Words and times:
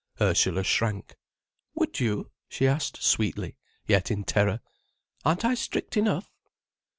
Ursula 0.19 0.63
shrank. 0.63 1.15
"Would 1.75 1.99
you?" 1.99 2.31
she 2.49 2.65
asked, 2.67 3.03
sweetly, 3.03 3.55
yet 3.85 4.09
in 4.09 4.23
terror. 4.23 4.59
"Aren't 5.23 5.45
I 5.45 5.53
strict 5.53 5.95
enough?" 5.95 6.31